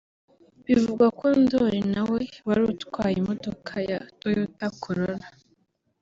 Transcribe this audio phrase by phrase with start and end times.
[0.65, 5.27] Bivugwa ko Ndoli na we wari utwaye imodoka ya Toyota Corolla